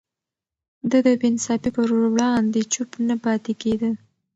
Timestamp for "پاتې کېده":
3.23-3.91